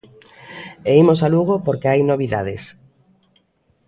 [0.89, 2.63] E imos a Lugo porque hai novidades.